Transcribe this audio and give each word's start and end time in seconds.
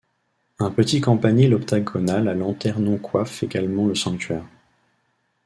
Un 0.57 0.71
petit 0.71 0.99
campanile 0.99 1.53
octogonal 1.53 2.27
à 2.27 2.33
lanternon 2.33 2.97
coiffe 2.97 3.43
également 3.43 3.85
le 3.85 3.93
sanctuaire. 3.93 4.47